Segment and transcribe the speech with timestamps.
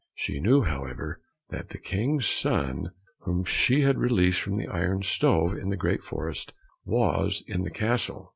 [0.15, 1.21] She knew, however,
[1.51, 6.01] that the King's son whom she had released from the iron stove in the great
[6.01, 6.53] forest
[6.87, 8.27] was in the castle.